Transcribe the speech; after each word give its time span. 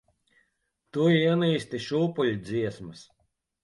Tu 0.97 1.05
ienīsti 1.17 1.85
šūpuļdziesmas. 1.91 3.09